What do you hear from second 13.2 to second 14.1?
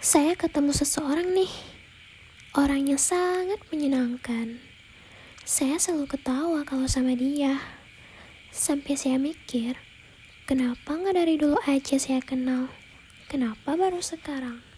Kenapa baru